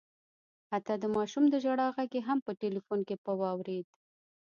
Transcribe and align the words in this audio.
حتی 0.71 0.93
د 0.99 1.05
ماشوم 1.15 1.43
د 1.49 1.55
ژړا 1.63 1.87
غږ 1.95 2.09
یې 2.17 2.21
هم 2.27 2.39
په 2.45 2.51
ټلیفون 2.61 2.99
کي 3.07 3.15
په 3.25 3.31
واورېد 3.39 3.87